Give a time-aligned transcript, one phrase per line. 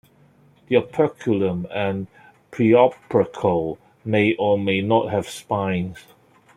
[0.67, 2.07] The operculum and
[2.51, 6.05] preopercle may or may not have spines.